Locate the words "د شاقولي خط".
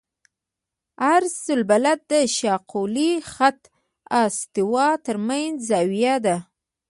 2.11-3.61